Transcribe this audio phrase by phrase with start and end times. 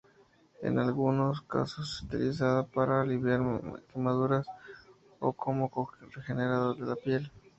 [0.63, 3.39] En algunos casos, es utilizada para aliviar
[3.93, 4.47] quemaduras
[5.19, 5.69] o como
[6.11, 7.31] regenerador de la piel.